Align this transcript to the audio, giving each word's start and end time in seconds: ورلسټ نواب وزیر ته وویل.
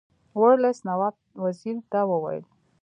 ورلسټ 0.41 0.81
نواب 0.87 1.15
وزیر 1.43 1.77
ته 1.91 1.99
وویل. 2.11 2.43